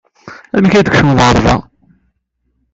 [0.55, 1.55] Amek ay d-tkecmem ɣer da?